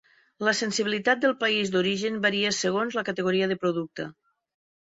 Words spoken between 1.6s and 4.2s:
d'origen varia segons la categoria de producte.